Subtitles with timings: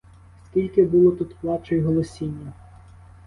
[0.49, 2.53] Скільки було тут плачу й голосіння!